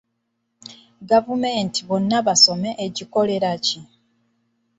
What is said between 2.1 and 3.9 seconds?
Basome' egikolera ki?